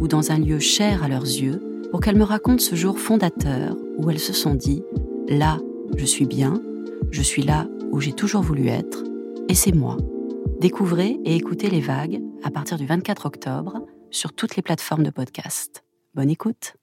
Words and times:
ou 0.00 0.08
dans 0.08 0.32
un 0.32 0.38
lieu 0.38 0.58
cher 0.58 1.04
à 1.04 1.08
leurs 1.08 1.22
yeux 1.24 1.62
pour 1.90 2.00
qu'elles 2.00 2.16
me 2.16 2.24
racontent 2.24 2.62
ce 2.62 2.74
jour 2.74 2.98
fondateur 2.98 3.76
où 3.98 4.10
elles 4.10 4.18
se 4.18 4.32
sont 4.32 4.54
dit⁇ 4.54 4.82
Là, 5.38 5.58
je 5.96 6.04
suis 6.04 6.26
bien, 6.26 6.60
je 7.10 7.22
suis 7.22 7.42
là 7.42 7.68
où 7.92 8.00
j'ai 8.00 8.12
toujours 8.12 8.42
voulu 8.42 8.68
être, 8.68 9.04
et 9.48 9.54
c'est 9.54 9.72
moi. 9.72 9.96
Découvrez 10.60 11.18
et 11.24 11.36
écoutez 11.36 11.70
les 11.70 11.80
vagues 11.80 12.20
à 12.42 12.50
partir 12.50 12.78
du 12.78 12.86
24 12.86 13.26
octobre 13.26 13.86
sur 14.10 14.32
toutes 14.32 14.56
les 14.56 14.62
plateformes 14.62 15.04
de 15.04 15.10
podcast. 15.10 15.84
Bonne 16.14 16.30
écoute. 16.30 16.74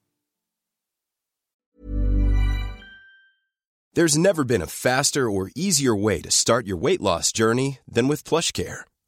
There's 3.94 4.16
never 4.16 4.44
been 4.46 4.62
a 4.62 4.68
faster 4.68 5.28
or 5.28 5.50
easier 5.56 5.96
way 5.96 6.22
to 6.22 6.30
start 6.30 6.68
your 6.68 6.78
weight 6.78 7.02
loss 7.02 7.32
journey 7.34 7.80
than 7.92 8.08
with. 8.08 8.24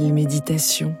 Méditation. 0.00 0.96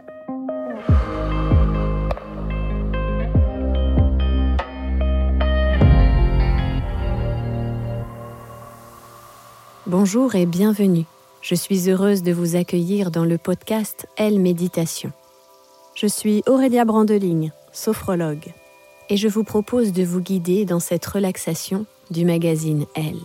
Bonjour 9.86 10.36
et 10.36 10.46
bienvenue. 10.46 11.04
Je 11.42 11.56
suis 11.56 11.90
heureuse 11.90 12.22
de 12.22 12.32
vous 12.32 12.54
accueillir 12.54 13.10
dans 13.10 13.24
le 13.24 13.36
podcast 13.36 14.06
Elle 14.16 14.38
Méditation. 14.38 15.10
Je 15.96 16.06
suis 16.06 16.44
Aurélia 16.46 16.84
Brandeligne, 16.84 17.52
sophrologue, 17.72 18.52
et 19.10 19.16
je 19.16 19.26
vous 19.26 19.44
propose 19.44 19.92
de 19.92 20.04
vous 20.04 20.20
guider 20.20 20.64
dans 20.64 20.80
cette 20.80 21.06
relaxation 21.06 21.84
du 22.10 22.24
magazine 22.24 22.86
Elle. 22.94 23.22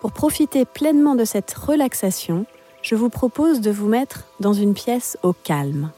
Pour 0.00 0.10
profiter 0.12 0.64
pleinement 0.64 1.14
de 1.14 1.24
cette 1.24 1.52
relaxation, 1.54 2.46
je 2.82 2.94
vous 2.94 3.10
propose 3.10 3.60
de 3.60 3.70
vous 3.70 3.88
mettre 3.88 4.24
dans 4.40 4.52
une 4.52 4.74
pièce 4.74 5.18
au 5.22 5.32
calme, 5.32 5.90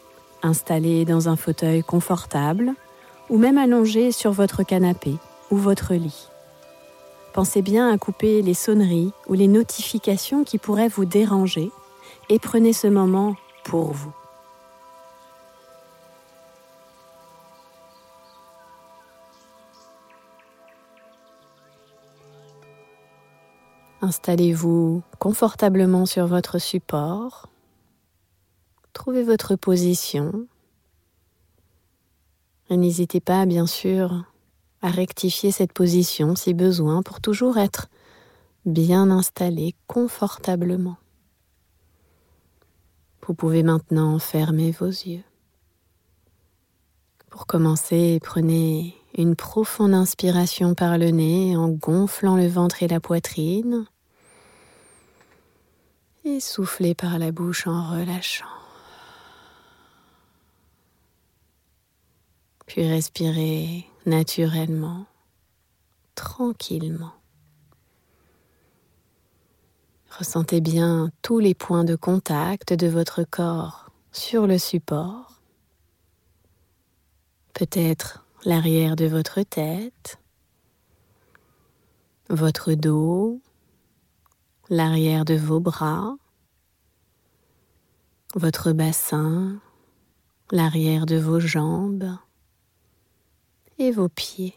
installé 0.43 1.05
dans 1.05 1.29
un 1.29 1.37
fauteuil 1.37 1.83
confortable 1.83 2.75
ou 3.31 3.39
même 3.39 3.59
allongé 3.59 4.13
sur 4.13 4.33
votre 4.33 4.63
canapé 4.63 5.15
ou 5.51 5.57
votre 5.57 5.95
lit. 5.95 6.29
Pensez 7.33 7.63
bien 7.63 7.91
à 7.91 7.99
couper 7.99 8.43
les 8.43 8.55
sonneries 8.55 9.13
ou 9.27 9.35
les 9.35 9.49
notifications 9.49 10.45
qui 10.45 10.59
pourraient 10.59 10.89
vous 10.89 11.07
déranger 11.07 11.71
et 12.29 12.39
prenez 12.39 12.73
ce 12.73 12.89
moment 12.89 13.37
pour 13.65 13.93
vous. 13.93 14.13
Installez-vous 24.03 25.05
confortablement 25.21 26.07
sur 26.07 26.27
votre 26.27 26.59
support. 26.59 27.49
Trouvez 28.93 29.23
votre 29.23 29.55
position. 29.55 30.49
Et 32.69 32.77
n'hésitez 32.77 33.21
pas, 33.21 33.47
bien 33.47 33.69
sûr, 33.69 34.25
à 34.83 34.91
rectifier 34.91 35.53
cette 35.53 35.73
position 35.73 36.35
si 36.35 36.53
besoin 36.53 37.05
pour 37.05 37.21
toujours 37.21 37.59
être 37.59 37.87
bien 38.67 39.09
installé 39.09 39.77
confortablement. 39.87 40.97
Vous 43.25 43.35
pouvez 43.35 43.63
maintenant 43.63 44.19
fermer 44.19 44.73
vos 44.73 44.87
yeux. 44.87 45.23
Pour 47.31 47.47
commencer, 47.47 48.19
prenez 48.21 48.97
une 49.17 49.37
profonde 49.37 49.95
inspiration 49.95 50.75
par 50.75 50.99
le 50.99 51.11
nez 51.11 51.57
en 51.57 51.69
gonflant 51.69 52.37
le 52.37 52.49
ventre 52.49 52.83
et 52.83 52.89
la 52.89 52.99
poitrine. 52.99 53.87
Et 56.25 56.39
soufflez 56.41 56.95
par 56.95 57.19
la 57.19 57.33
bouche 57.33 57.67
en 57.67 57.91
relâchant. 57.91 58.47
Puis 62.67 62.89
respirez 62.89 63.87
naturellement, 64.07 65.07
tranquillement. 66.15 67.13
Ressentez 70.19 70.61
bien 70.61 71.11
tous 71.23 71.39
les 71.39 71.55
points 71.55 71.85
de 71.85 71.97
contact 71.97 72.73
de 72.73 72.87
votre 72.87 73.25
corps 73.25 73.91
sur 74.13 74.47
le 74.47 74.59
support. 74.59 75.41
Peut-être 77.55 78.25
l'arrière 78.45 78.95
de 78.95 79.07
votre 79.07 79.43
tête, 79.43 80.19
votre 82.29 82.75
dos, 82.75 83.41
l'arrière 84.73 85.27
de 85.27 85.35
vos 85.35 85.61
bras, 85.61 86.17
votre 88.35 88.73
bassin, 88.73 89.61
l'arrière 90.51 91.05
de 91.05 91.17
vos 91.17 91.41
jambes 91.41 92.17
et 93.79 93.91
vos 93.91 94.09
pieds. 94.09 94.55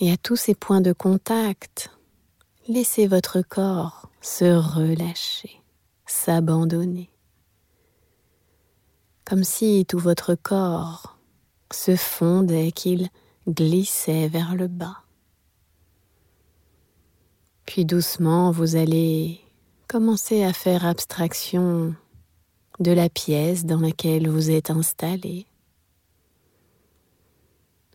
Et 0.00 0.10
à 0.10 0.16
tous 0.16 0.34
ces 0.34 0.56
points 0.56 0.80
de 0.80 0.92
contact, 0.92 1.96
laissez 2.66 3.06
votre 3.06 3.40
corps 3.40 4.10
se 4.20 4.56
relâcher, 4.56 5.62
s'abandonner, 6.06 7.08
comme 9.24 9.44
si 9.44 9.86
tout 9.86 10.00
votre 10.00 10.34
corps 10.34 11.18
se 11.70 11.94
fondait, 11.94 12.72
qu'il 12.72 13.10
glissait 13.46 14.26
vers 14.26 14.56
le 14.56 14.66
bas. 14.66 15.04
Puis 17.72 17.86
doucement, 17.86 18.50
vous 18.50 18.76
allez 18.76 19.40
commencer 19.88 20.44
à 20.44 20.52
faire 20.52 20.84
abstraction 20.84 21.94
de 22.80 22.92
la 22.92 23.08
pièce 23.08 23.64
dans 23.64 23.80
laquelle 23.80 24.28
vous 24.28 24.50
êtes 24.50 24.68
installé. 24.68 25.46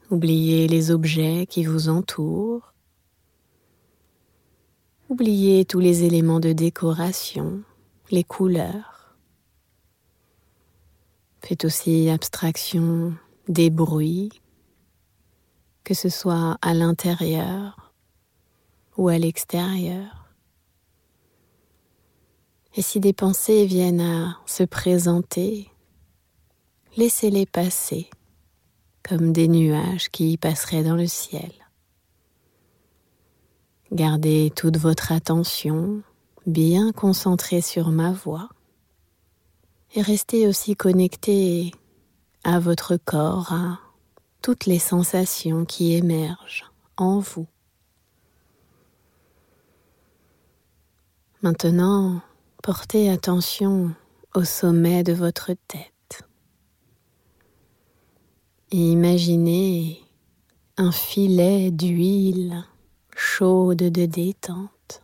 Oubliez 0.09 0.68
les 0.68 0.89
objets 0.89 1.45
qui 1.45 1.63
vous 1.63 1.89
entourent. 1.89 2.74
Oubliez 5.09 5.63
tous 5.63 5.80
les 5.80 6.06
éléments 6.06 6.39
de 6.39 6.53
décoration, 6.53 7.62
les 8.09 8.23
couleurs. 8.23 9.15
Faites 11.41 11.65
aussi 11.65 12.09
abstraction 12.09 13.13
des 13.47 13.69
bruits, 13.69 14.41
que 15.83 15.94
ce 15.94 16.09
soit 16.09 16.57
à 16.63 16.73
l'intérieur 16.73 17.86
ou 18.97 19.07
à 19.09 19.17
l'extérieur. 19.17 20.27
Et 22.75 22.81
si 22.81 22.99
des 22.99 23.13
pensées 23.13 23.65
viennent 23.65 24.01
à 24.01 24.38
se 24.45 24.63
présenter, 24.63 25.69
laissez-les 26.95 27.45
passer 27.45 28.09
comme 29.07 29.31
des 29.31 29.47
nuages 29.47 30.09
qui 30.09 30.38
passeraient 30.38 30.83
dans 30.83 30.95
le 30.95 31.07
ciel. 31.07 31.51
Gardez 33.91 34.51
toute 34.55 34.77
votre 34.77 35.11
attention 35.11 36.01
bien 36.45 36.91
concentrée 36.91 37.61
sur 37.61 37.89
ma 37.89 38.11
voix 38.11 38.49
et 39.95 40.01
restez 40.01 40.47
aussi 40.47 40.75
connecté 40.75 41.71
à 42.44 42.59
votre 42.59 42.97
corps, 42.97 43.53
à 43.53 43.79
toutes 44.41 44.65
les 44.65 44.79
sensations 44.79 45.65
qui 45.65 45.94
émergent 45.94 46.71
en 46.97 47.19
vous. 47.19 47.47
Maintenant, 51.43 52.21
portez 52.63 53.11
attention 53.11 53.93
au 54.33 54.43
sommet 54.43 55.03
de 55.03 55.13
votre 55.13 55.51
tête. 55.67 56.23
Et 58.71 58.91
imaginez 58.91 60.01
un 60.77 60.91
filet 60.91 61.69
d'huile 61.69 62.65
chaude 63.15 63.77
de 63.77 64.05
détente. 64.07 65.03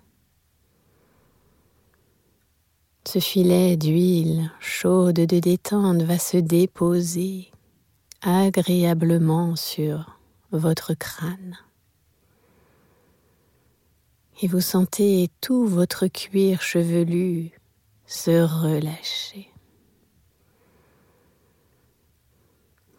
Ce 3.05 3.19
filet 3.19 3.77
d'huile 3.77 4.49
chaude 4.59 5.15
de 5.15 5.39
détente 5.39 6.01
va 6.01 6.17
se 6.17 6.37
déposer 6.37 7.51
agréablement 8.23 9.55
sur 9.55 10.17
votre 10.51 10.95
crâne. 10.95 11.57
Et 14.41 14.47
vous 14.47 14.61
sentez 14.61 15.29
tout 15.41 15.65
votre 15.65 16.07
cuir 16.07 16.61
chevelu 16.61 17.51
se 18.05 18.43
relâcher. 18.43 19.49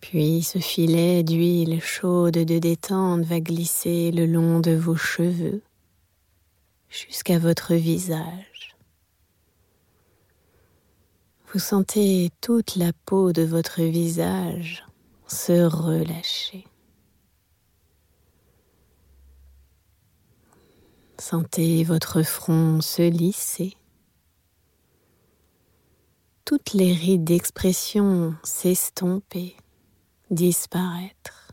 Puis 0.01 0.43
ce 0.43 0.59
filet 0.59 1.23
d'huile 1.23 1.81
chaude 1.81 2.35
de 2.35 2.59
détente 2.59 3.23
va 3.23 3.41
glisser 3.41 4.11
le 4.11 4.27
long 4.27 4.61
de 4.61 4.73
vos 4.73 4.97
cheveux 4.97 5.63
jusqu'à 6.89 7.39
votre 7.39 7.75
visage. 7.75 8.77
Vous 11.53 11.59
sentez 11.59 12.31
toute 12.41 12.77
la 12.77 12.93
peau 13.07 13.33
de 13.33 13.43
votre 13.43 13.83
visage 13.83 14.85
se 15.27 15.65
relâcher. 15.65 16.65
Sentez 21.19 21.85
votre 21.85 22.23
front 22.23 22.81
se 22.81 23.03
lisser. 23.03 23.77
Toutes 26.45 26.75
les 26.75 26.93
rides 26.93 27.25
d'expression 27.25 28.35
s'estomper, 28.43 29.57
disparaître. 30.31 31.53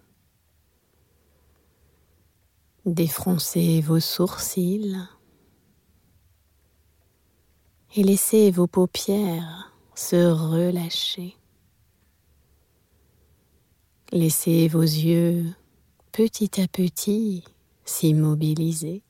Défroncez 2.86 3.82
vos 3.82 4.00
sourcils 4.00 4.98
et 7.96 8.04
laissez 8.04 8.50
vos 8.50 8.68
paupières 8.68 9.72
se 9.94 10.32
relâcher. 10.32 11.38
Laissez 14.12 14.68
vos 14.68 14.82
yeux 14.82 15.46
petit 16.12 16.60
à 16.60 16.68
petit 16.68 17.44
s'immobiliser. 17.86 19.04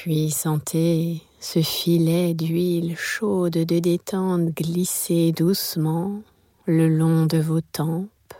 Puis 0.00 0.30
sentez 0.30 1.22
ce 1.40 1.60
filet 1.60 2.32
d'huile 2.32 2.96
chaude 2.96 3.54
de 3.54 3.78
détente 3.80 4.44
glisser 4.54 5.32
doucement 5.32 6.22
le 6.66 6.86
long 6.86 7.26
de 7.26 7.38
vos 7.38 7.60
tempes, 7.60 8.34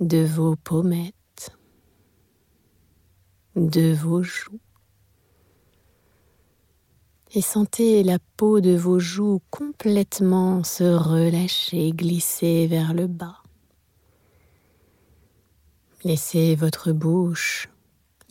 de 0.00 0.22
vos 0.22 0.54
pommettes, 0.56 1.56
de 3.56 3.94
vos 3.94 4.22
joues. 4.22 4.60
Et 7.30 7.40
sentez 7.40 8.02
la 8.02 8.18
peau 8.36 8.60
de 8.60 8.76
vos 8.76 8.98
joues 8.98 9.40
complètement 9.48 10.62
se 10.62 10.84
relâcher, 10.84 11.92
glisser 11.92 12.66
vers 12.66 12.92
le 12.92 13.06
bas. 13.06 13.42
Laissez 16.04 16.54
votre 16.54 16.92
bouche 16.92 17.71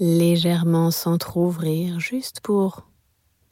légèrement 0.02 0.90
s'entr'ouvrir 0.90 2.00
juste 2.00 2.42
pour 2.42 2.88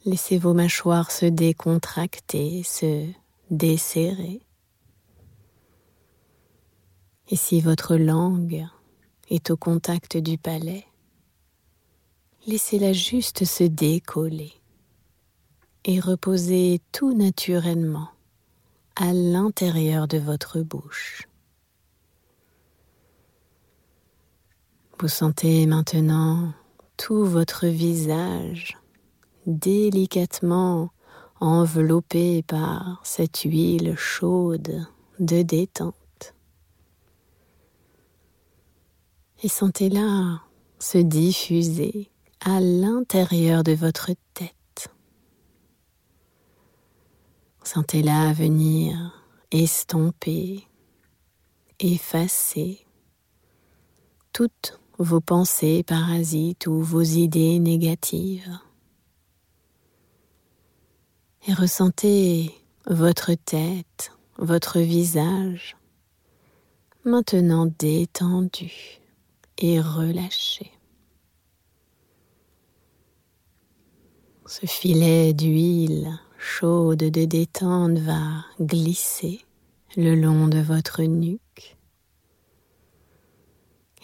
laisser 0.04 0.36
vos 0.36 0.52
mâchoires 0.52 1.12
se 1.12 1.26
décontracter, 1.26 2.64
se 2.64 3.06
desserrer. 3.50 4.40
Et 7.28 7.36
si 7.36 7.60
votre 7.60 7.94
langue 7.94 8.66
est 9.28 9.50
au 9.50 9.56
contact 9.56 10.16
du 10.16 10.38
palais, 10.38 10.84
laissez-la 12.48 12.92
juste 12.92 13.44
se 13.44 13.62
décoller 13.62 14.52
et 15.84 16.00
reposer 16.00 16.80
tout 16.90 17.14
naturellement 17.14 18.08
à 18.96 19.12
l'intérieur 19.12 20.08
de 20.08 20.18
votre 20.18 20.58
bouche. 20.62 21.29
Vous 25.00 25.08
sentez 25.08 25.64
maintenant 25.64 26.52
tout 26.98 27.24
votre 27.24 27.66
visage 27.66 28.76
délicatement 29.46 30.90
enveloppé 31.40 32.42
par 32.42 33.00
cette 33.02 33.40
huile 33.40 33.94
chaude 33.96 34.86
de 35.18 35.40
détente. 35.40 36.34
Et 39.42 39.48
sentez-la 39.48 40.42
se 40.78 40.98
diffuser 40.98 42.10
à 42.40 42.60
l'intérieur 42.60 43.62
de 43.62 43.72
votre 43.72 44.10
tête. 44.34 44.90
Sentez-la 47.62 48.34
venir 48.34 49.24
estomper, 49.50 50.68
effacer 51.78 52.84
toutes 54.34 54.79
vos 55.00 55.20
pensées 55.20 55.82
parasites 55.82 56.66
ou 56.66 56.82
vos 56.82 57.02
idées 57.02 57.58
négatives. 57.58 58.58
Et 61.48 61.54
ressentez 61.54 62.54
votre 62.86 63.32
tête, 63.32 64.12
votre 64.36 64.78
visage, 64.78 65.76
maintenant 67.04 67.66
détendu 67.78 69.00
et 69.56 69.80
relâché. 69.80 70.70
Ce 74.46 74.66
filet 74.66 75.32
d'huile 75.32 76.18
chaude 76.38 76.98
de 76.98 77.24
détente 77.24 77.98
va 77.98 78.44
glisser 78.60 79.40
le 79.96 80.14
long 80.14 80.46
de 80.48 80.60
votre 80.60 81.02
nuque 81.02 81.40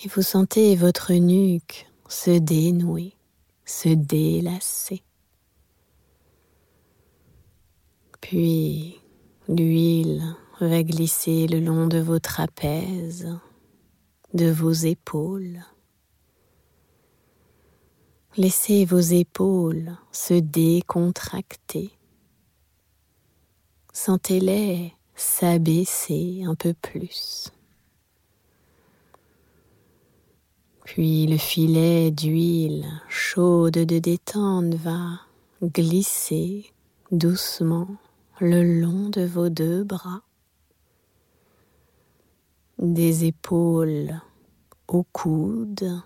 et 0.04 0.08
vous 0.08 0.22
sentez 0.22 0.76
votre 0.76 1.12
nuque 1.12 1.86
se 2.08 2.30
dénouer, 2.30 3.14
se 3.64 3.88
délasser. 3.88 5.02
Puis 8.20 9.00
l'huile 9.48 10.22
va 10.60 10.82
glisser 10.82 11.46
le 11.46 11.60
long 11.60 11.86
de 11.86 11.98
vos 11.98 12.18
trapèzes, 12.18 13.38
de 14.34 14.50
vos 14.50 14.72
épaules. 14.72 15.64
Laissez 18.36 18.84
vos 18.84 19.00
épaules 19.00 19.96
se 20.12 20.34
décontracter. 20.34 21.90
Sentez-les 23.92 24.92
s'abaisser 25.14 26.42
un 26.46 26.54
peu 26.54 26.74
plus. 26.74 27.50
Puis 30.86 31.26
le 31.26 31.36
filet 31.36 32.12
d'huile 32.12 32.86
chaude 33.08 33.72
de 33.72 33.98
détente 33.98 34.76
va 34.76 35.20
glisser 35.60 36.72
doucement 37.10 37.88
le 38.38 38.62
long 38.62 39.08
de 39.08 39.22
vos 39.22 39.48
deux 39.48 39.82
bras, 39.82 40.22
des 42.78 43.24
épaules 43.24 44.22
aux 44.86 45.02
coudes, 45.10 46.02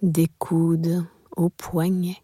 des 0.00 0.28
coudes 0.38 1.04
aux 1.36 1.50
poignets 1.50 2.22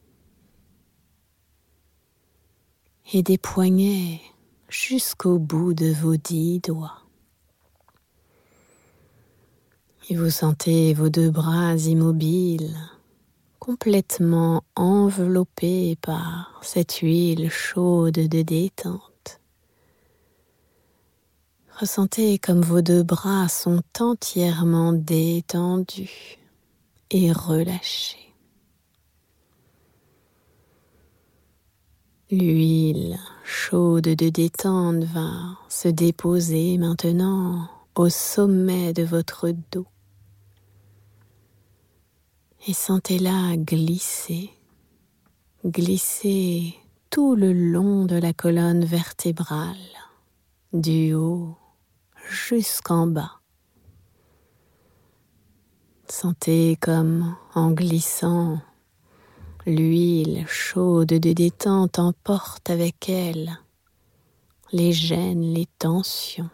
et 3.13 3.25
des 3.25 3.37
poignets 3.37 4.21
jusqu'au 4.69 5.41
bout 5.41 5.75
de 5.75 5.93
vos 5.93 6.17
dix 6.17 6.61
doigts. 6.61 7.02
Et 10.13 10.15
vous 10.15 10.29
sentez 10.29 10.93
vos 10.93 11.09
deux 11.09 11.31
bras 11.31 11.75
immobiles, 11.75 12.77
complètement 13.59 14.63
enveloppé 14.77 15.97
par 16.03 16.61
cette 16.61 16.97
huile 16.97 17.49
chaude 17.49 18.29
de 18.29 18.43
détente. 18.43 19.41
Ressentez 21.81 22.39
comme 22.39 22.61
vos 22.61 22.83
deux 22.83 23.03
bras 23.03 23.49
sont 23.49 23.81
entièrement 23.99 24.93
détendus 24.93 26.37
et 27.11 27.33
relâchés. 27.33 28.35
L'huile 32.31 33.19
chaude 33.45 34.11
de 34.15 34.29
détente 34.29 35.05
va 35.05 35.57
se 35.71 35.89
déposer 35.89 36.77
maintenant 36.77 37.67
au 37.95 38.11
sommet 38.11 38.93
de 38.93 39.05
votre 39.05 39.55
dos. 39.71 39.87
Et 42.67 42.75
sentez-la 42.75 43.57
glisser, 43.57 44.51
glisser 45.65 46.75
tout 47.11 47.35
le 47.35 47.53
long 47.53 48.05
de 48.05 48.17
la 48.17 48.33
colonne 48.33 48.85
vertébrale, 48.85 49.77
du 50.73 51.13
haut 51.13 51.57
jusqu'en 52.31 53.07
bas. 53.09 53.41
Sentez 56.09 56.77
comme 56.81 57.35
en 57.55 57.73
glissant, 57.73 58.61
l'huile 59.67 60.45
chaude 60.47 61.09
de 61.09 61.33
détente 61.33 61.99
emporte 61.99 62.71
avec 62.71 63.09
elle 63.09 63.59
les 64.73 64.93
gênes, 64.93 65.53
les 65.53 65.67
tensions, 65.79 66.51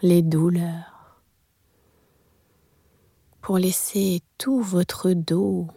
les 0.00 0.22
douleurs, 0.22 0.93
pour 3.44 3.58
laisser 3.58 4.22
tout 4.38 4.62
votre 4.62 5.12
dos 5.12 5.68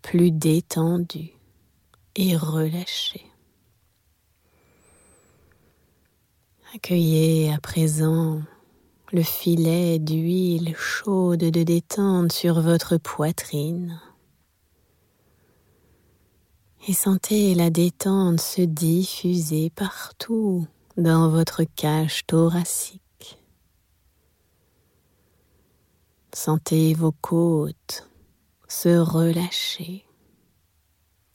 plus 0.00 0.30
détendu 0.30 1.32
et 2.14 2.34
relâché. 2.34 3.20
Accueillez 6.74 7.52
à 7.52 7.58
présent 7.58 8.40
le 9.12 9.22
filet 9.22 9.98
d'huile 9.98 10.74
chaude 10.74 11.40
de 11.40 11.62
détente 11.64 12.32
sur 12.32 12.62
votre 12.62 12.96
poitrine 12.96 14.00
et 16.88 16.94
sentez 16.94 17.54
la 17.54 17.68
détente 17.68 18.40
se 18.40 18.62
diffuser 18.62 19.68
partout 19.68 20.66
dans 20.96 21.28
votre 21.28 21.62
cage 21.64 22.24
thoracique. 22.26 23.05
Sentez 26.46 26.94
vos 26.94 27.10
côtes 27.10 28.08
se 28.68 28.96
relâcher 28.98 30.06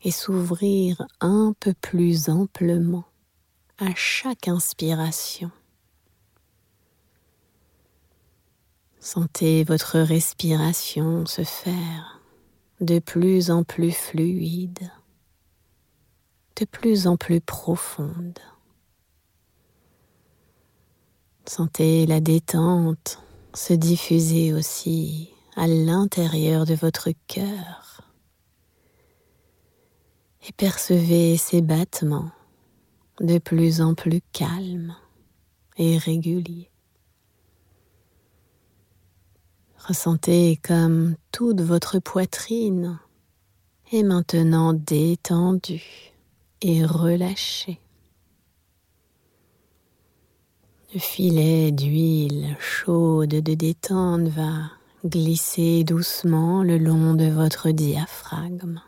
et 0.04 0.10
s'ouvrir 0.10 1.06
un 1.20 1.54
peu 1.60 1.74
plus 1.74 2.30
amplement 2.30 3.04
à 3.78 3.94
chaque 3.94 4.48
inspiration. 4.48 5.52
Sentez 9.02 9.66
votre 9.66 10.00
respiration 10.00 11.26
se 11.26 11.44
faire 11.44 12.22
de 12.80 13.00
plus 13.00 13.52
en 13.52 13.66
plus 13.66 13.92
fluide, 13.92 14.94
de 16.56 16.64
plus 16.64 17.06
en 17.08 17.18
plus 17.18 17.42
profonde. 17.42 18.40
Sentez 21.46 22.06
la 22.06 22.22
détente 22.22 23.22
se 23.54 23.74
diffuser 23.74 24.54
aussi 24.54 25.30
à 25.56 25.68
l'intérieur 25.68 26.66
de 26.66 26.74
votre 26.74 27.10
cœur 27.28 28.02
et 30.48 30.52
percevez 30.54 31.38
ces 31.38 31.62
battements 31.62 32.32
de 33.20 33.38
plus 33.38 33.82
en 33.82 33.94
plus 33.94 34.22
calmes 34.32 34.96
et 35.78 35.98
réguliers. 35.98 36.70
Ressentez 39.78 40.60
comme 40.64 41.16
toute 41.32 41.62
votre 41.62 42.00
poitrine 42.00 43.00
est 43.92 44.04
maintenant 44.04 44.74
détendue 44.74 46.14
et 46.62 46.86
relâchée. 46.86 47.80
Le 50.94 51.00
filet 51.00 51.72
d'huile 51.72 52.58
chaude 52.60 53.30
de 53.30 53.54
détente 53.54 54.28
va 54.28 54.72
glisser 55.06 55.86
doucement 55.86 56.64
le 56.64 56.78
long 56.78 57.14
de 57.14 57.30
votre 57.30 57.70
diaphragme. 57.70 58.82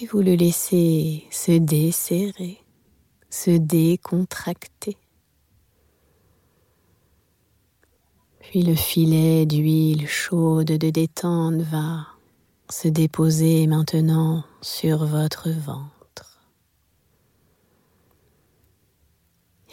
Et 0.00 0.06
vous 0.06 0.22
le 0.22 0.34
laissez 0.34 1.28
se 1.30 1.52
desserrer, 1.52 2.64
se 3.30 3.52
décontracter. 3.52 4.96
Puis 8.40 8.62
le 8.62 8.74
filet 8.74 9.46
d'huile 9.46 10.08
chaude 10.08 10.66
de 10.66 10.90
détente 10.90 11.62
va 11.62 12.08
se 12.70 12.88
déposer 12.88 13.68
maintenant 13.68 14.42
sur 14.62 15.06
votre 15.06 15.50
ventre. 15.50 15.93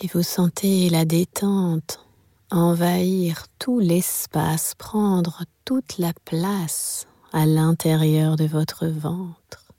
Et 0.01 0.07
vous 0.07 0.23
sentez 0.23 0.89
la 0.89 1.05
détente 1.05 2.05
envahir 2.49 3.45
tout 3.59 3.79
l'espace, 3.79 4.75
prendre 4.75 5.43
toute 5.63 5.97
la 5.97 6.11
place 6.25 7.07
à 7.31 7.45
l'intérieur 7.45 8.35
de 8.35 8.45
votre 8.45 8.87
ventre. 8.87 9.71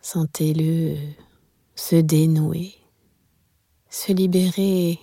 Sentez-le 0.00 0.96
se 1.74 1.96
dénouer, 1.96 2.74
se 3.90 4.12
libérer 4.12 4.98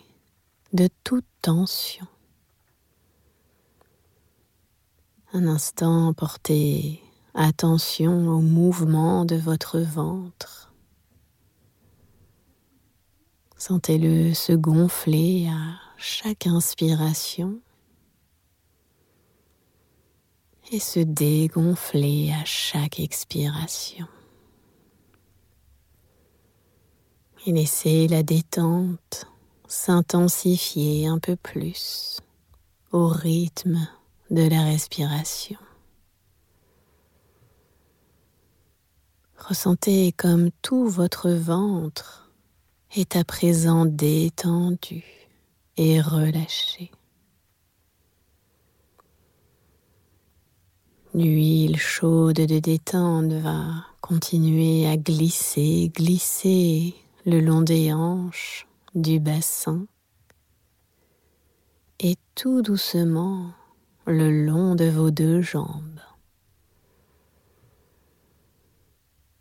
de 0.72 0.90
toute 1.04 1.28
tension. 1.42 2.08
Un 5.34 5.46
instant, 5.48 6.14
portez 6.14 7.04
attention 7.36 8.30
au 8.30 8.40
mouvement 8.40 9.26
de 9.26 9.36
votre 9.36 9.80
ventre. 9.80 10.73
Sentez-le 13.66 14.34
se 14.34 14.52
gonfler 14.52 15.48
à 15.48 15.80
chaque 15.96 16.48
inspiration 16.48 17.62
et 20.74 20.80
se 20.80 21.00
dégonfler 21.00 22.34
à 22.34 22.44
chaque 22.44 23.00
expiration. 23.00 24.06
Et 27.46 27.54
laissez 27.54 28.10
la 28.10 28.22
détente 28.22 29.28
s'intensifier 29.70 31.08
un 31.08 31.20
peu 31.20 31.38
plus 31.38 32.20
au 32.92 33.08
rythme 33.08 33.88
de 34.30 34.46
la 34.46 34.62
respiration. 34.64 35.60
Ressentez 39.38 40.12
comme 40.12 40.52
tout 40.62 40.90
votre 40.90 41.30
ventre 41.30 42.23
est 42.96 43.16
à 43.16 43.24
présent 43.24 43.86
détendu 43.86 45.04
et 45.78 46.00
relâché. 46.00 46.92
L'huile 51.16 51.78
chaude 51.78 52.36
de 52.36 52.60
détente 52.60 53.34
va 53.34 53.86
continuer 54.02 54.88
à 54.88 54.98
glisser, 54.98 55.92
glisser 55.96 56.96
le 57.26 57.40
long 57.40 57.62
des 57.62 57.94
hanches, 57.94 58.68
du 58.96 59.20
bassin 59.20 59.86
et 62.00 62.16
tout 62.36 62.62
doucement 62.62 63.52
le 64.06 64.46
long 64.46 64.76
de 64.76 64.86
vos 64.86 65.10
deux 65.10 65.42
jambes. 65.42 66.00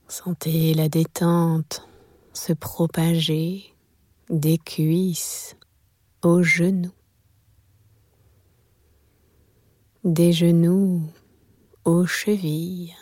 Sentez 0.09 0.75
la 0.75 0.89
détente 0.89 1.87
se 2.33 2.53
propager 2.53 3.75
des 4.31 4.59
cuisses 4.59 5.57
aux 6.23 6.43
genoux, 6.43 6.91
des 10.05 10.33
genoux 10.33 11.03
aux 11.85 12.07
chevilles 12.07 12.95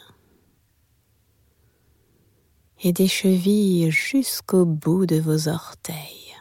et 2.82 2.92
des 2.92 3.06
chevilles 3.06 3.90
jusqu'au 3.90 4.64
bout 4.64 5.06
de 5.06 5.16
vos 5.16 5.48
orteils. 5.48 6.34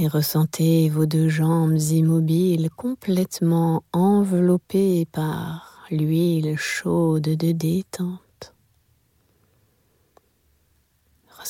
Et 0.00 0.06
ressentez 0.06 0.88
vos 0.90 1.06
deux 1.06 1.28
jambes 1.28 1.80
immobiles 1.80 2.70
complètement 2.70 3.82
enveloppées 3.92 5.06
par 5.10 5.86
l'huile 5.90 6.56
chaude 6.56 7.22
de 7.22 7.50
détente. 7.50 8.27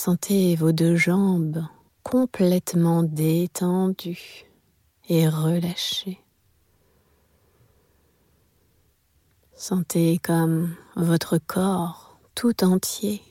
Sentez 0.00 0.54
vos 0.54 0.70
deux 0.70 0.94
jambes 0.94 1.66
complètement 2.04 3.02
détendues 3.02 4.44
et 5.08 5.28
relâchez. 5.28 6.20
Sentez 9.54 10.20
comme 10.22 10.76
votre 10.94 11.38
corps 11.38 12.16
tout 12.36 12.62
entier 12.62 13.22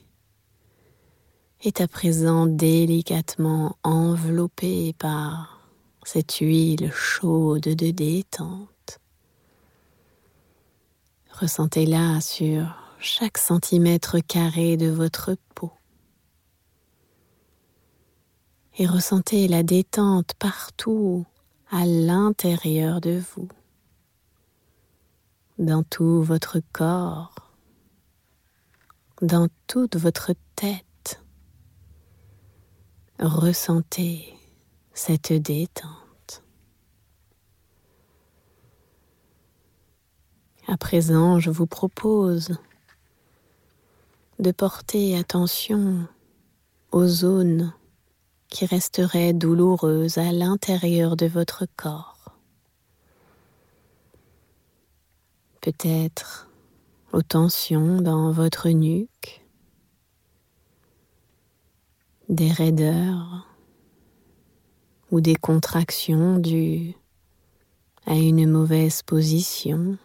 est 1.62 1.80
à 1.80 1.88
présent 1.88 2.44
délicatement 2.44 3.78
enveloppé 3.82 4.92
par 4.98 5.62
cette 6.04 6.34
huile 6.34 6.92
chaude 6.92 7.62
de 7.62 7.90
détente. 7.90 8.98
Ressentez-la 11.32 12.20
sur 12.20 12.66
chaque 12.98 13.38
centimètre 13.38 14.18
carré 14.18 14.76
de 14.76 14.90
votre 14.90 15.34
peau 15.54 15.72
et 18.78 18.86
ressentez 18.86 19.48
la 19.48 19.64
détente 19.64 20.34
partout 20.34 21.26
à 21.68 21.84
l'intérieur 21.84 23.00
de 23.00 23.20
vous, 23.34 23.48
dans 25.58 25.82
tout 25.82 26.22
votre 26.22 26.60
corps, 26.72 27.34
dans 29.20 29.48
toute 29.66 29.96
votre 29.96 30.32
tête. 30.54 31.20
Ressentez 33.18 34.32
cette 34.94 35.32
détente. 35.32 36.44
À 40.68 40.76
présent, 40.76 41.40
je 41.40 41.50
vous 41.50 41.66
propose 41.66 42.56
de 44.38 44.52
porter 44.52 45.18
attention 45.18 46.06
aux 46.92 47.08
zones 47.08 47.72
qui 48.48 48.66
resteraient 48.66 49.32
douloureuses 49.32 50.18
à 50.18 50.32
l'intérieur 50.32 51.16
de 51.16 51.26
votre 51.26 51.66
corps. 51.76 52.36
Peut-être 55.60 56.48
aux 57.12 57.22
tensions 57.22 58.00
dans 58.00 58.32
votre 58.32 58.68
nuque, 58.68 59.44
des 62.28 62.50
raideurs 62.52 63.46
ou 65.10 65.20
des 65.20 65.36
contractions 65.36 66.38
dues 66.38 66.94
à 68.06 68.14
une 68.14 68.48
mauvaise 68.50 69.02
position 69.02 69.98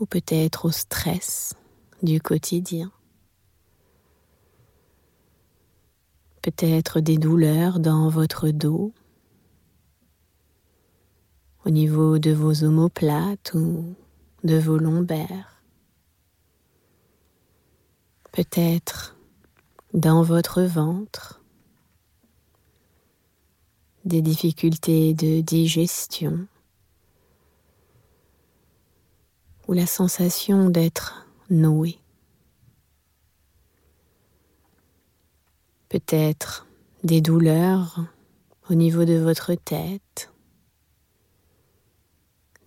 ou 0.00 0.06
peut-être 0.06 0.66
au 0.66 0.70
stress 0.70 1.54
du 2.02 2.20
quotidien. 2.20 2.92
Peut-être 6.48 7.00
des 7.00 7.18
douleurs 7.18 7.78
dans 7.78 8.08
votre 8.08 8.48
dos, 8.48 8.94
au 11.66 11.68
niveau 11.68 12.18
de 12.18 12.30
vos 12.30 12.64
omoplates 12.64 13.52
ou 13.52 13.94
de 14.44 14.56
vos 14.56 14.78
lombaires. 14.78 15.62
Peut-être 18.32 19.14
dans 19.92 20.22
votre 20.22 20.62
ventre, 20.62 21.42
des 24.06 24.22
difficultés 24.22 25.12
de 25.12 25.42
digestion 25.42 26.46
ou 29.66 29.74
la 29.74 29.86
sensation 29.86 30.70
d'être 30.70 31.26
noué. 31.50 31.98
Peut-être 35.88 36.66
des 37.04 37.20
douleurs 37.20 38.04
au 38.70 38.74
niveau 38.74 39.04
de 39.04 39.18
votre 39.18 39.54
tête, 39.54 40.32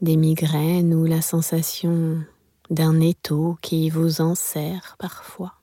des 0.01 0.17
migraines 0.17 0.93
ou 0.93 1.05
la 1.05 1.21
sensation 1.21 2.23
d'un 2.69 2.99
étau 2.99 3.57
qui 3.61 3.89
vous 3.89 4.21
enserre 4.21 4.95
parfois. 4.97 5.61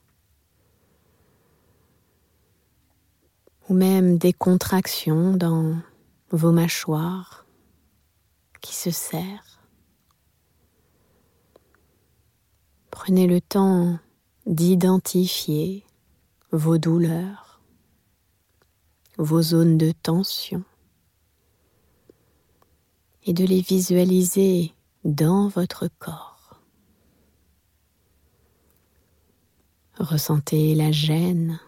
ou 3.69 3.73
même 3.75 4.17
des 4.17 4.33
contractions 4.33 5.33
dans 5.33 5.75
vos 6.31 6.51
mâchoires 6.51 7.45
qui 8.61 8.75
se 8.75 8.91
serrent. 8.91 9.59
Prenez 12.89 13.27
le 13.27 13.39
temps 13.39 13.99
d'identifier 14.47 15.85
vos 16.51 16.79
douleurs, 16.79 17.48
vos 19.19 19.41
zones 19.41 19.77
de 19.77 19.91
tension 19.91 20.63
et 23.25 23.33
de 23.33 23.45
les 23.45 23.61
visualiser 23.61 24.73
dans 25.03 25.49
votre 25.49 25.89
corps. 25.99 26.61
Ressentez 29.99 30.73
la 30.73 30.91
gêne 30.91 31.59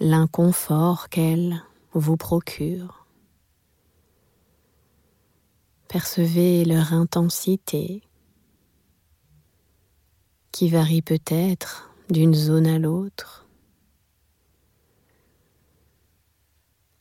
l'inconfort 0.00 1.10
qu'elle 1.10 1.62
vous 1.92 2.16
procure. 2.16 3.06
Percevez 5.88 6.64
leur 6.64 6.92
intensité 6.92 8.02
qui 10.50 10.70
varie 10.70 11.02
peut-être 11.02 11.90
d'une 12.08 12.34
zone 12.34 12.66
à 12.66 12.78
l'autre. 12.78 13.45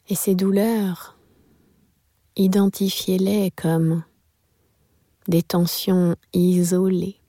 Et 0.08 0.15
ces 0.15 0.36
douleurs, 0.36 1.18
identifiez-les 2.36 3.52
comme 3.52 4.04
des 5.28 5.41
tensions 5.41 6.15
isolées 6.34 7.20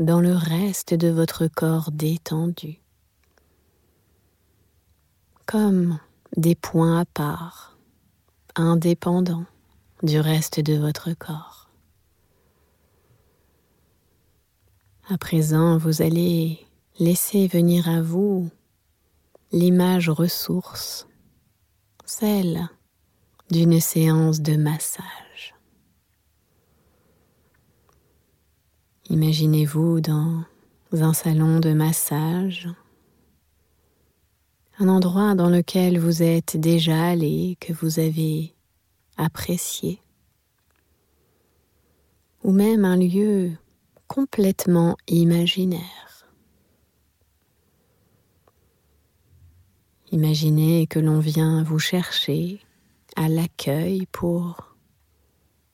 dans 0.00 0.20
le 0.20 0.32
reste 0.32 0.94
de 0.94 1.08
votre 1.08 1.46
corps 1.46 1.90
détendu 1.92 2.80
comme 5.46 5.98
des 6.36 6.54
points 6.54 7.00
à 7.00 7.04
part, 7.04 7.76
indépendants 8.56 9.46
du 10.02 10.18
reste 10.18 10.60
de 10.60 10.74
votre 10.74 11.12
corps. 11.12 11.70
À 15.08 15.18
présent, 15.18 15.76
vous 15.76 16.02
allez 16.02 16.66
laisser 16.98 17.46
venir 17.46 17.88
à 17.88 18.00
vous 18.00 18.48
l'image 19.52 20.08
ressource, 20.08 21.06
celle 22.06 22.68
d'une 23.50 23.80
séance 23.80 24.40
de 24.40 24.56
massage. 24.56 25.54
Imaginez-vous 29.10 30.00
dans 30.00 30.44
un 30.92 31.12
salon 31.12 31.60
de 31.60 31.72
massage 31.72 32.68
un 34.78 34.88
endroit 34.88 35.34
dans 35.34 35.50
lequel 35.50 35.98
vous 35.98 36.22
êtes 36.22 36.56
déjà 36.56 37.00
allé, 37.00 37.56
que 37.60 37.72
vous 37.72 38.00
avez 38.00 38.54
apprécié, 39.16 40.00
ou 42.42 42.50
même 42.50 42.84
un 42.84 42.96
lieu 42.96 43.52
complètement 44.08 44.96
imaginaire. 45.06 46.03
Imaginez 50.14 50.86
que 50.86 51.00
l'on 51.00 51.18
vient 51.18 51.64
vous 51.64 51.80
chercher 51.80 52.60
à 53.16 53.28
l'accueil 53.28 54.06
pour 54.12 54.76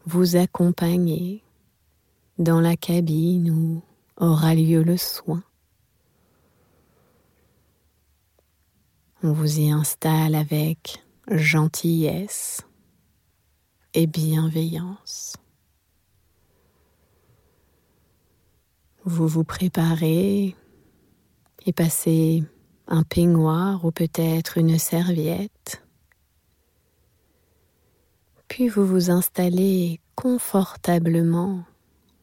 vous 0.07 0.35
accompagner 0.35 1.45
dans 2.39 2.59
la 2.59 2.75
cabine 2.75 3.51
où 3.51 3.83
aura 4.17 4.55
lieu 4.55 4.83
le 4.83 4.97
soin. 4.97 5.45
On 9.23 9.35
vous 9.35 9.59
y 9.61 9.71
installe 9.71 10.35
avec 10.35 11.05
gentillesse 11.31 12.63
et 13.93 14.07
bienveillance. 14.07 15.37
Vous 19.05 19.29
vous 19.29 19.45
préparez 19.45 20.57
et 21.67 21.73
passez 21.75 22.43
un 22.91 23.03
peignoir 23.05 23.85
ou 23.85 23.93
peut-être 23.93 24.59
une 24.59 24.79
serviette. 24.79 25.83
Puis 28.49 28.69
vous 28.69 28.85
vous 28.85 29.11
installez 29.11 30.01
confortablement 30.17 31.65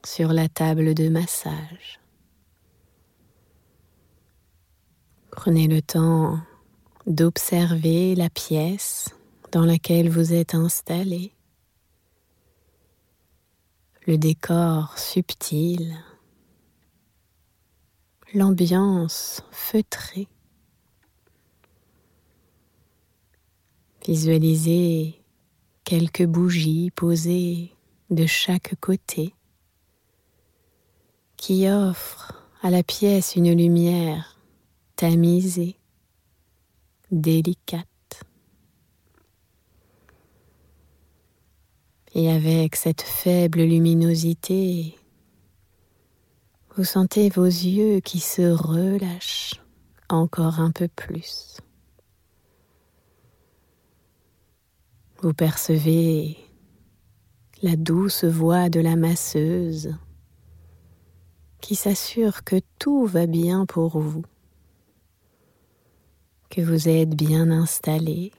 sur 0.05 0.33
la 0.33 0.49
table 0.49 0.93
de 0.93 1.09
massage. 1.09 1.99
Prenez 5.31 5.67
le 5.67 5.81
temps 5.81 6.39
d'observer 7.05 8.15
la 8.15 8.29
pièce 8.29 9.15
dans 9.51 9.63
laquelle 9.63 10.09
vous 10.09 10.33
êtes 10.33 10.53
installé, 10.55 11.33
le 14.05 14.17
décor 14.17 14.97
subtil, 14.97 15.95
l'ambiance 18.33 19.43
feutrée. 19.51 20.27
Visualisez 24.07 25.21
quelques 25.83 26.25
bougies 26.25 26.91
posées 26.91 27.75
de 28.09 28.25
chaque 28.25 28.75
côté 28.79 29.35
qui 31.35 31.67
offrent 31.67 32.33
à 32.61 32.69
la 32.69 32.83
pièce 32.83 33.35
une 33.35 33.51
lumière 33.51 34.37
tamisée, 34.95 35.75
délicate. 37.11 38.23
Et 42.13 42.31
avec 42.31 42.77
cette 42.77 43.01
faible 43.01 43.59
luminosité, 43.59 44.97
vous 46.77 46.85
sentez 46.85 47.27
vos 47.27 47.43
yeux 47.43 47.99
qui 47.99 48.21
se 48.21 48.53
relâchent 48.53 49.59
encore 50.07 50.61
un 50.61 50.71
peu 50.71 50.87
plus. 50.87 51.57
Vous 55.21 55.33
percevez 55.33 56.37
la 57.63 57.75
douce 57.75 58.23
voix 58.23 58.69
de 58.69 58.79
la 58.79 58.95
masseuse 58.95 59.95
qui 61.59 61.73
s'assure 61.73 62.43
que 62.43 62.57
tout 62.77 63.07
va 63.07 63.25
bien 63.25 63.65
pour 63.65 63.99
vous, 63.99 64.23
que 66.51 66.61
vous 66.61 66.87
êtes 66.87 67.15
bien 67.15 67.49
installé 67.49 68.31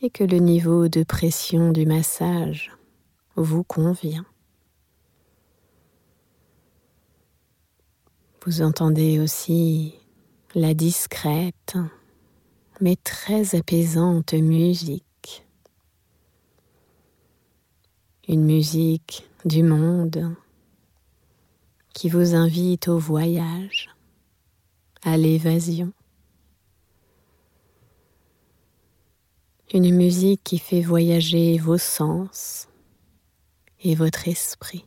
et 0.00 0.08
que 0.08 0.24
le 0.24 0.38
niveau 0.38 0.88
de 0.88 1.02
pression 1.02 1.70
du 1.70 1.84
massage 1.84 2.72
vous 3.36 3.64
convient. 3.64 4.24
Vous 8.44 8.62
entendez 8.62 9.20
aussi 9.20 9.94
la 10.54 10.72
discrète 10.72 11.76
mais 12.82 12.96
très 12.96 13.54
apaisante 13.54 14.34
musique. 14.34 15.46
Une 18.26 18.44
musique 18.44 19.24
du 19.44 19.62
monde 19.62 20.34
qui 21.94 22.08
vous 22.08 22.34
invite 22.34 22.88
au 22.88 22.98
voyage, 22.98 23.88
à 25.04 25.16
l'évasion. 25.16 25.92
Une 29.72 29.94
musique 29.94 30.42
qui 30.42 30.58
fait 30.58 30.80
voyager 30.80 31.58
vos 31.58 31.78
sens 31.78 32.66
et 33.84 33.94
votre 33.94 34.26
esprit, 34.26 34.86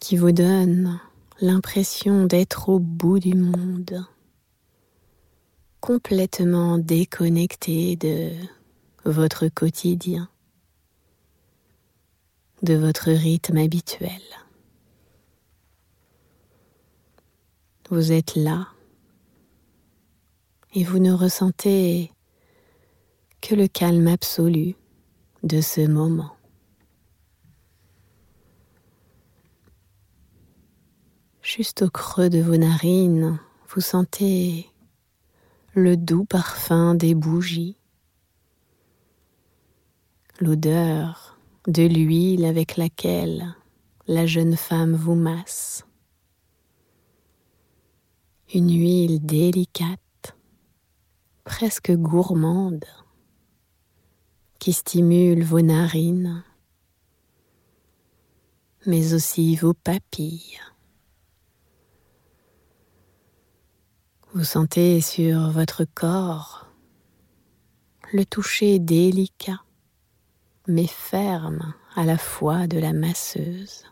qui 0.00 0.16
vous 0.16 0.32
donne 0.32 0.98
l'impression 1.42 2.24
d'être 2.24 2.70
au 2.70 2.78
bout 2.78 3.18
du 3.18 3.34
monde 3.34 4.06
complètement 5.82 6.78
déconnecté 6.78 7.96
de 7.96 8.30
votre 9.04 9.48
quotidien, 9.48 10.28
de 12.62 12.74
votre 12.74 13.10
rythme 13.10 13.56
habituel. 13.56 14.22
Vous 17.90 18.12
êtes 18.12 18.36
là 18.36 18.68
et 20.72 20.84
vous 20.84 21.00
ne 21.00 21.12
ressentez 21.12 22.12
que 23.40 23.56
le 23.56 23.66
calme 23.66 24.06
absolu 24.06 24.76
de 25.42 25.60
ce 25.60 25.80
moment. 25.80 26.36
Juste 31.42 31.82
au 31.82 31.90
creux 31.90 32.30
de 32.30 32.40
vos 32.40 32.56
narines, 32.56 33.40
vous 33.68 33.80
sentez 33.80 34.71
le 35.74 35.96
doux 35.96 36.26
parfum 36.26 36.94
des 36.94 37.14
bougies, 37.14 37.78
l'odeur 40.38 41.38
de 41.66 41.82
l'huile 41.82 42.44
avec 42.44 42.76
laquelle 42.76 43.56
la 44.06 44.26
jeune 44.26 44.56
femme 44.56 44.94
vous 44.94 45.14
masse, 45.14 45.86
une 48.52 48.70
huile 48.70 49.24
délicate, 49.24 50.36
presque 51.44 51.92
gourmande, 51.92 52.84
qui 54.58 54.74
stimule 54.74 55.42
vos 55.42 55.62
narines, 55.62 56.44
mais 58.84 59.14
aussi 59.14 59.56
vos 59.56 59.72
papilles. 59.72 60.60
Vous 64.34 64.44
sentez 64.44 65.02
sur 65.02 65.50
votre 65.50 65.84
corps 65.84 66.66
le 68.14 68.24
toucher 68.24 68.78
délicat 68.78 69.60
mais 70.66 70.86
ferme 70.86 71.74
à 71.96 72.04
la 72.04 72.16
fois 72.16 72.66
de 72.66 72.78
la 72.78 72.94
masseuse. 72.94 73.84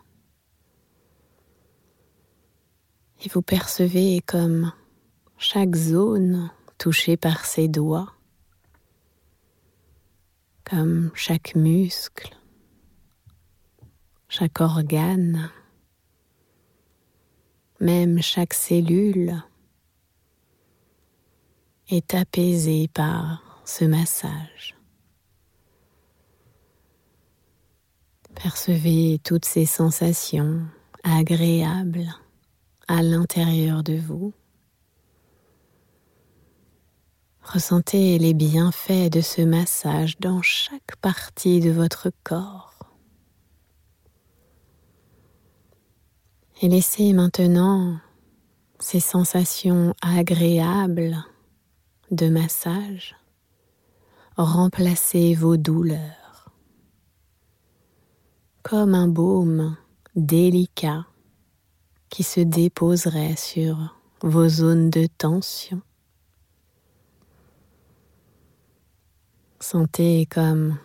Et 3.23 3.29
vous 3.29 3.43
percevez 3.43 4.21
comme 4.21 4.71
chaque 5.37 5.75
zone 5.75 6.49
touchée 6.79 7.17
par 7.17 7.45
ses 7.45 7.67
doigts, 7.67 8.11
comme 10.63 11.11
chaque 11.13 11.53
muscle, 11.53 12.35
chaque 14.27 14.59
organe, 14.59 15.51
même 17.79 18.23
chaque 18.23 18.55
cellule 18.55 19.43
est 21.91 22.13
apaisé 22.13 22.87
par 22.87 23.61
ce 23.65 23.85
massage. 23.85 24.75
Percevez 28.35 29.19
toutes 29.23 29.45
ces 29.45 29.65
sensations 29.65 30.65
agréables 31.03 32.07
à 32.87 33.01
l'intérieur 33.01 33.83
de 33.83 33.95
vous. 33.95 34.33
Ressentez 37.43 38.17
les 38.17 38.33
bienfaits 38.33 39.11
de 39.11 39.21
ce 39.21 39.41
massage 39.41 40.17
dans 40.19 40.41
chaque 40.41 40.95
partie 41.01 41.59
de 41.59 41.71
votre 41.71 42.11
corps. 42.23 42.79
Et 46.61 46.69
laissez 46.69 47.11
maintenant 47.13 47.97
ces 48.79 48.99
sensations 48.99 49.93
agréables 50.01 51.17
de 52.11 52.27
massage, 52.27 53.15
remplacez 54.35 55.33
vos 55.33 55.55
douleurs. 55.55 56.51
Comme 58.63 58.93
un 58.93 59.07
baume 59.07 59.77
délicat 60.15 61.05
qui 62.09 62.23
se 62.23 62.41
déposerait 62.41 63.37
sur 63.37 63.95
vos 64.21 64.49
zones 64.49 64.89
de 64.89 65.07
tension. 65.17 65.81
Sentez 69.61 70.25
comme 70.25 70.77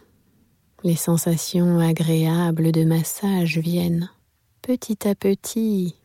les 0.84 0.96
sensations 0.96 1.80
agréables 1.80 2.70
de 2.70 2.84
massage 2.84 3.58
viennent 3.58 4.10
petit 4.62 5.08
à 5.08 5.16
petit 5.16 5.96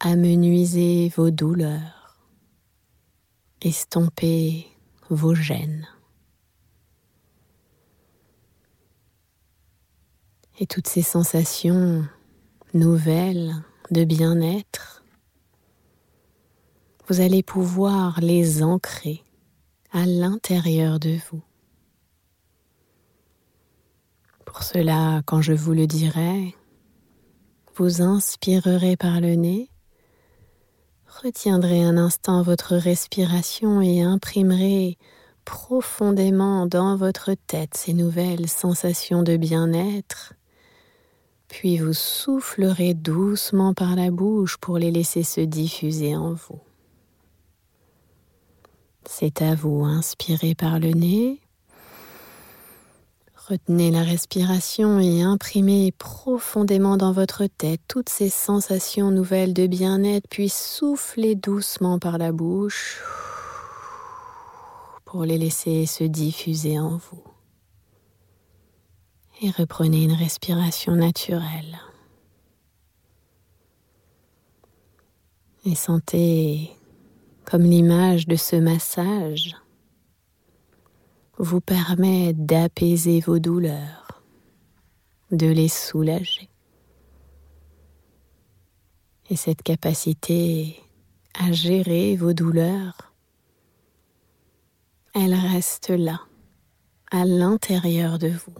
amenuiser 0.00 1.12
vos 1.16 1.30
douleurs 1.30 2.01
estomper 3.66 4.66
vos 5.10 5.34
gènes. 5.34 5.86
Et 10.58 10.66
toutes 10.66 10.88
ces 10.88 11.02
sensations 11.02 12.06
nouvelles 12.74 13.54
de 13.90 14.04
bien-être, 14.04 15.04
vous 17.08 17.20
allez 17.20 17.42
pouvoir 17.42 18.20
les 18.20 18.62
ancrer 18.62 19.24
à 19.92 20.06
l'intérieur 20.06 21.00
de 21.00 21.18
vous. 21.30 21.42
Pour 24.44 24.62
cela, 24.62 25.22
quand 25.26 25.42
je 25.42 25.52
vous 25.52 25.72
le 25.72 25.86
dirai, 25.86 26.54
vous 27.74 28.02
inspirerez 28.02 28.96
par 28.96 29.20
le 29.20 29.34
nez 29.34 29.71
Retiendrez 31.22 31.84
un 31.84 31.98
instant 31.98 32.42
votre 32.42 32.74
respiration 32.74 33.80
et 33.80 34.02
imprimerez 34.02 34.98
profondément 35.44 36.66
dans 36.66 36.96
votre 36.96 37.34
tête 37.46 37.74
ces 37.76 37.92
nouvelles 37.92 38.48
sensations 38.48 39.22
de 39.22 39.36
bien-être, 39.36 40.34
puis 41.46 41.78
vous 41.78 41.92
soufflerez 41.92 42.94
doucement 42.94 43.72
par 43.72 43.94
la 43.94 44.10
bouche 44.10 44.56
pour 44.56 44.78
les 44.78 44.90
laisser 44.90 45.22
se 45.22 45.40
diffuser 45.40 46.16
en 46.16 46.32
vous. 46.32 46.60
C'est 49.04 49.42
à 49.42 49.54
vous, 49.54 49.84
inspirez 49.84 50.56
par 50.56 50.80
le 50.80 50.90
nez, 50.90 51.41
Retenez 53.48 53.90
la 53.90 54.04
respiration 54.04 55.00
et 55.00 55.22
imprimez 55.22 55.90
profondément 55.90 56.96
dans 56.96 57.10
votre 57.10 57.46
tête 57.46 57.80
toutes 57.88 58.08
ces 58.08 58.28
sensations 58.28 59.10
nouvelles 59.10 59.52
de 59.52 59.66
bien-être, 59.66 60.28
puis 60.28 60.48
soufflez 60.48 61.34
doucement 61.34 61.98
par 61.98 62.18
la 62.18 62.30
bouche 62.30 63.00
pour 65.04 65.24
les 65.24 65.38
laisser 65.38 65.86
se 65.86 66.04
diffuser 66.04 66.78
en 66.78 66.98
vous. 66.98 67.24
Et 69.40 69.50
reprenez 69.50 70.04
une 70.04 70.12
respiration 70.12 70.94
naturelle. 70.94 71.80
Et 75.64 75.74
sentez 75.74 76.70
comme 77.44 77.62
l'image 77.62 78.28
de 78.28 78.36
ce 78.36 78.54
massage 78.54 79.56
vous 81.42 81.60
permet 81.60 82.32
d'apaiser 82.34 83.18
vos 83.18 83.40
douleurs, 83.40 84.22
de 85.32 85.48
les 85.48 85.66
soulager. 85.66 86.48
Et 89.28 89.34
cette 89.34 89.62
capacité 89.62 90.80
à 91.34 91.50
gérer 91.50 92.14
vos 92.14 92.32
douleurs, 92.32 93.12
elle 95.14 95.34
reste 95.34 95.90
là, 95.90 96.20
à 97.10 97.24
l'intérieur 97.24 98.20
de 98.20 98.28
vous. 98.28 98.54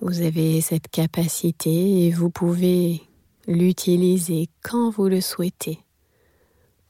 Vous 0.00 0.22
avez 0.22 0.60
cette 0.60 0.88
capacité 0.88 2.06
et 2.06 2.10
vous 2.10 2.30
pouvez 2.30 3.00
l'utiliser 3.46 4.48
quand 4.60 4.90
vous 4.90 5.06
le 5.06 5.20
souhaitez, 5.20 5.78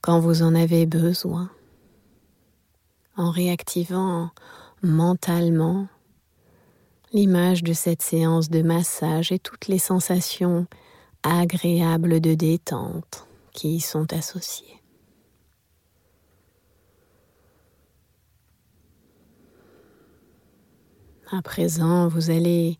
quand 0.00 0.20
vous 0.20 0.42
en 0.42 0.54
avez 0.54 0.86
besoin, 0.86 1.50
en 3.20 3.30
réactivant 3.30 4.30
mentalement 4.82 5.86
l'image 7.12 7.62
de 7.62 7.74
cette 7.74 8.00
séance 8.00 8.48
de 8.48 8.62
massage 8.62 9.30
et 9.30 9.38
toutes 9.38 9.68
les 9.68 9.78
sensations 9.78 10.66
agréables 11.22 12.20
de 12.20 12.34
détente 12.34 13.26
qui 13.52 13.76
y 13.76 13.80
sont 13.80 14.10
associées. 14.14 14.80
À 21.30 21.42
présent, 21.42 22.08
vous 22.08 22.30
allez 22.30 22.78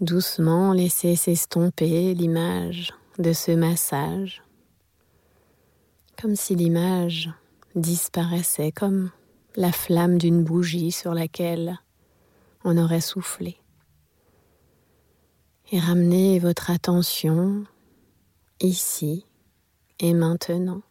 doucement 0.00 0.72
laisser 0.72 1.16
s'estomper 1.16 2.14
l'image 2.14 2.94
de 3.18 3.32
ce 3.32 3.50
massage, 3.50 4.44
comme 6.22 6.36
si 6.36 6.54
l'image 6.54 7.30
disparaissait 7.74 8.70
comme 8.70 9.10
la 9.56 9.72
flamme 9.72 10.18
d'une 10.18 10.42
bougie 10.42 10.92
sur 10.92 11.14
laquelle 11.14 11.78
on 12.64 12.76
aurait 12.76 13.00
soufflé 13.00 13.58
et 15.70 15.78
ramenez 15.78 16.38
votre 16.38 16.70
attention 16.70 17.64
ici 18.60 19.26
et 19.98 20.12
maintenant. 20.14 20.82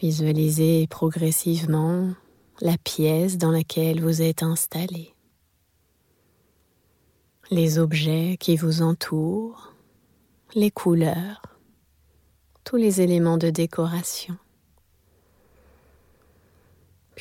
Visualisez 0.00 0.86
progressivement 0.88 2.14
la 2.60 2.76
pièce 2.78 3.38
dans 3.38 3.50
laquelle 3.50 4.00
vous 4.00 4.20
êtes 4.20 4.42
installé, 4.42 5.14
les 7.50 7.78
objets 7.78 8.36
qui 8.40 8.56
vous 8.56 8.82
entourent, 8.82 9.72
les 10.54 10.70
couleurs, 10.70 11.42
tous 12.64 12.76
les 12.76 13.00
éléments 13.00 13.38
de 13.38 13.50
décoration. 13.50 14.36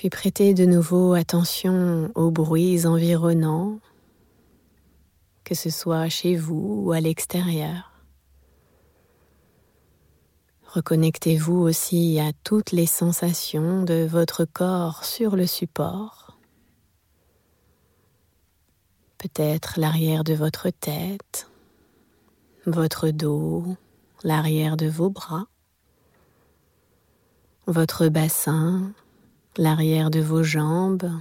Puis 0.02 0.10
prêtez 0.10 0.56
de 0.56 0.66
nouveau 0.66 1.14
attention 1.14 2.10
aux 2.16 2.32
bruits 2.32 2.88
environnants 2.88 3.78
que 5.44 5.54
ce 5.54 5.70
soit 5.70 6.10
chez 6.10 6.36
vous 6.36 6.86
ou 6.86 6.92
à 6.92 7.00
l'extérieur. 7.00 7.92
Reconnectez-vous 10.66 11.56
aussi 11.56 12.20
à 12.20 12.32
toutes 12.44 12.72
les 12.72 12.88
sensations 12.88 13.84
de 13.84 14.08
votre 14.10 14.44
corps 14.44 15.06
sur 15.06 15.36
le 15.36 15.46
support. 15.46 16.36
Peut-être 19.20 19.80
l'arrière 19.80 20.24
de 20.24 20.34
votre 20.34 20.72
tête, 20.72 21.48
votre 22.66 23.12
dos, 23.12 23.78
l'arrière 24.24 24.78
de 24.78 24.88
vos 24.88 25.12
bras, 25.12 25.46
votre 27.68 28.08
bassin, 28.08 28.94
l'arrière 29.58 30.10
de 30.10 30.20
vos 30.20 30.44
jambes, 30.44 31.12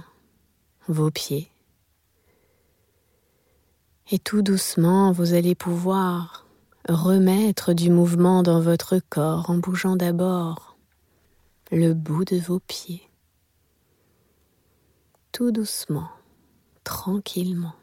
vos 0.87 1.11
pieds. 1.11 1.51
Et 4.11 4.19
tout 4.19 4.41
doucement, 4.41 5.11
vous 5.11 5.33
allez 5.33 5.55
pouvoir 5.55 6.45
remettre 6.87 7.73
du 7.73 7.89
mouvement 7.89 8.43
dans 8.43 8.59
votre 8.59 8.99
corps 9.09 9.49
en 9.49 9.57
bougeant 9.57 9.95
d'abord 9.95 10.77
le 11.71 11.93
bout 11.93 12.25
de 12.25 12.37
vos 12.37 12.59
pieds. 12.59 13.09
Tout 15.31 15.51
doucement, 15.51 16.09
tranquillement. 16.83 17.75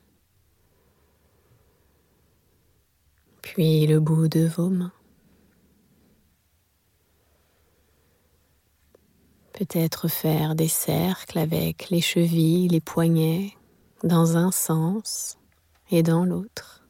Puis 3.40 3.86
le 3.86 3.98
bout 3.98 4.28
de 4.28 4.46
vos 4.46 4.68
mains. 4.68 4.92
Peut-être 9.58 10.06
faire 10.06 10.54
des 10.54 10.68
cercles 10.68 11.36
avec 11.36 11.90
les 11.90 12.00
chevilles, 12.00 12.68
les 12.68 12.80
poignets, 12.80 13.54
dans 14.04 14.36
un 14.36 14.52
sens 14.52 15.36
et 15.90 16.04
dans 16.04 16.24
l'autre. 16.24 16.84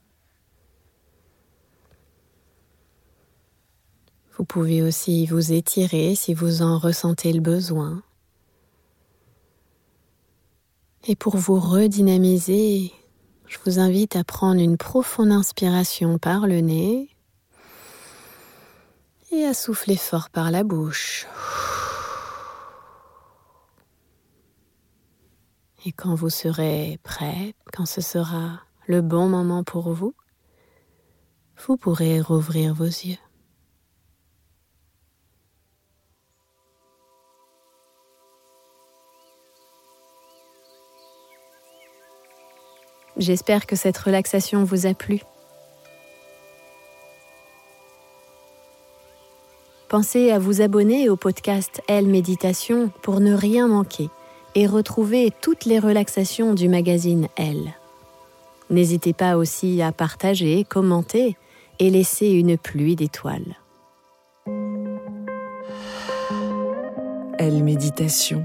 Vous 4.36 4.44
pouvez 4.44 4.82
aussi 4.82 5.24
vous 5.24 5.54
étirer 5.54 6.14
si 6.14 6.34
vous 6.34 6.60
en 6.60 6.76
ressentez 6.76 7.32
le 7.32 7.40
besoin. 7.40 8.02
Et 11.06 11.16
pour 11.16 11.38
vous 11.38 11.58
redynamiser, 11.58 12.92
je 13.46 13.56
vous 13.64 13.78
invite 13.78 14.14
à 14.14 14.24
prendre 14.24 14.60
une 14.60 14.76
profonde 14.76 15.32
inspiration 15.32 16.18
par 16.18 16.46
le 16.46 16.60
nez 16.60 17.08
et 19.32 19.46
à 19.46 19.54
souffler 19.54 19.96
fort 19.96 20.28
par 20.28 20.50
la 20.50 20.64
bouche. 20.64 21.26
Et 25.88 25.92
quand 25.92 26.14
vous 26.14 26.28
serez 26.28 26.98
prêt, 27.02 27.54
quand 27.72 27.86
ce 27.86 28.02
sera 28.02 28.60
le 28.86 29.00
bon 29.00 29.26
moment 29.26 29.64
pour 29.64 29.94
vous, 29.94 30.12
vous 31.66 31.78
pourrez 31.78 32.20
rouvrir 32.20 32.74
vos 32.74 32.84
yeux. 32.84 33.16
J'espère 43.16 43.66
que 43.66 43.74
cette 43.74 43.96
relaxation 43.96 44.64
vous 44.64 44.84
a 44.84 44.92
plu. 44.92 45.22
Pensez 49.88 50.32
à 50.32 50.38
vous 50.38 50.60
abonner 50.60 51.08
au 51.08 51.16
podcast 51.16 51.80
Elle 51.88 52.08
Méditation 52.08 52.90
pour 53.00 53.20
ne 53.20 53.32
rien 53.32 53.68
manquer 53.68 54.10
et 54.58 54.66
retrouver 54.66 55.32
toutes 55.40 55.66
les 55.66 55.78
relaxations 55.78 56.52
du 56.52 56.68
magazine 56.68 57.28
Elle. 57.36 57.74
N'hésitez 58.70 59.12
pas 59.12 59.36
aussi 59.36 59.80
à 59.82 59.92
partager, 59.92 60.64
commenter 60.68 61.36
et 61.78 61.90
laisser 61.90 62.26
une 62.30 62.58
pluie 62.58 62.96
d'étoiles. 62.96 63.54
Elle 67.38 67.62
méditation. 67.62 68.44